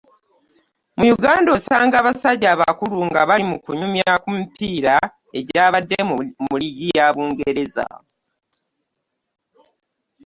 Mu 0.97 1.05
Uganda 1.15 1.49
osanga 1.57 1.95
abasajja 2.01 2.47
abakulu 2.51 2.97
nga 3.07 3.21
bali 3.29 3.43
mu 3.51 3.57
kunyumya 3.63 4.11
ku 4.23 4.29
mipiira 4.37 4.95
egyabadde 5.39 5.97
mu 6.09 6.55
liigi 6.61 6.87
ya 6.97 7.07
Bungereza. 7.15 7.85